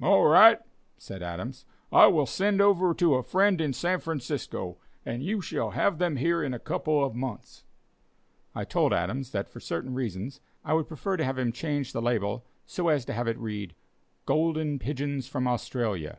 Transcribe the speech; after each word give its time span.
"All 0.00 0.24
right," 0.26 0.60
said 0.98 1.20
Adams, 1.20 1.64
"I 1.90 2.06
will 2.06 2.26
send 2.26 2.60
over 2.60 2.94
to 2.94 3.16
a 3.16 3.24
friend 3.24 3.60
in 3.60 3.72
San 3.72 3.98
Francisco, 3.98 4.76
and 5.04 5.20
you 5.20 5.40
shall 5.40 5.70
have 5.72 5.98
them 5.98 6.14
here 6.14 6.44
in 6.44 6.54
a 6.54 6.60
couple 6.60 7.04
of 7.04 7.16
months." 7.16 7.64
I 8.54 8.62
told 8.64 8.92
Adams 8.92 9.32
that, 9.32 9.48
for 9.48 9.58
certain 9.58 9.92
reasons, 9.92 10.40
I 10.64 10.74
would 10.74 10.86
prefer 10.86 11.16
to 11.16 11.24
have 11.24 11.38
him 11.38 11.50
change 11.50 11.92
the 11.92 12.00
label 12.00 12.44
so 12.64 12.86
as 12.86 13.04
to 13.06 13.14
have 13.14 13.26
it 13.26 13.36
read: 13.36 13.74
"Golden 14.26 14.78
Pigeons 14.78 15.26
from 15.26 15.48
Australia." 15.48 16.18